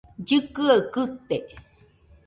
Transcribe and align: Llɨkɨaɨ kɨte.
Llɨkɨaɨ 0.21 0.79
kɨte. 0.93 1.37